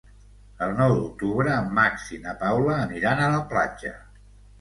[0.67, 3.93] El nou d'octubre en Max i na Paula aniran a la platja.